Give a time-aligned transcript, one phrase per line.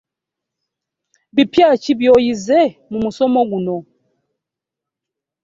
[1.35, 2.59] Bipya ki byoyize
[2.89, 3.75] mu musomoguno?